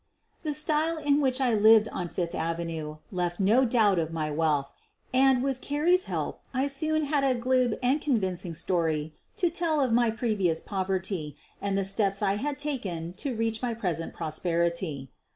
[0.41, 4.71] The style in which I lived on Fifth avenue left no doubt of my wealth,
[5.13, 9.79] and, with Carrie 's help, I soon had a glib and convincing story to tell
[9.79, 14.15] of my previ ous poverty and the steps I had taken to reach my present
[14.15, 15.11] prosperity.